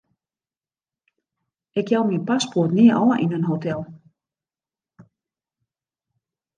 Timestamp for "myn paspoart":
2.07-2.75